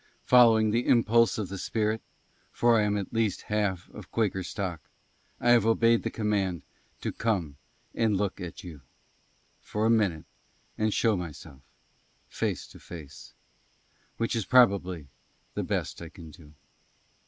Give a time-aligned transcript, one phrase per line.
[0.23, 2.01] FOLLOWING THE IMPULSE OF THE SPIRIT
[2.51, 4.81] (FOR I AM AT LEAST HALF OF QUAKER STOCK),
[5.39, 6.63] I HAVE OBEYED THE COMMAND
[7.01, 7.57] TO COME
[7.93, 8.81] AND LOOK AT YOU,
[9.59, 10.25] FOR A MINUTE,
[10.75, 11.61] AND SHOW MYSELF,
[12.27, 13.35] FACE TO FACE;
[14.17, 15.07] WHICH IS PROBABLY
[15.53, 16.51] THE BEST I CAN DO.